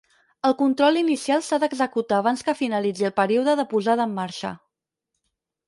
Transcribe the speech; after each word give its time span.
El 0.49 0.53
control 0.61 0.95
inicial 1.01 1.43
s'ha 1.47 1.59
d'executar 1.65 2.17
abans 2.23 2.43
que 2.49 2.57
finalitzi 2.63 3.07
el 3.13 3.15
període 3.21 3.57
de 3.63 3.69
posada 3.77 4.09
en 4.11 4.19
marxa. 4.19 4.57